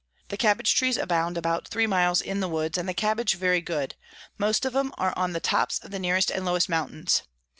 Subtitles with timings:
[0.29, 3.93] The Cabbage Trees abound about three miles in the Woods, and the Cabbage very good;
[4.35, 7.21] most of 'em are on the tops of the nearest and lowest Mountains.